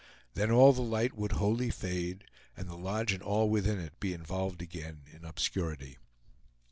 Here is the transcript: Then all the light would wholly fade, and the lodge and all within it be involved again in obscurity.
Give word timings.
Then 0.33 0.49
all 0.49 0.73
the 0.73 0.81
light 0.81 1.13
would 1.15 1.33
wholly 1.33 1.69
fade, 1.69 2.23
and 2.57 2.67
the 2.67 2.75
lodge 2.75 3.11
and 3.13 3.21
all 3.21 3.47
within 3.51 3.77
it 3.77 3.99
be 3.99 4.13
involved 4.13 4.59
again 4.59 5.03
in 5.13 5.23
obscurity. 5.23 5.99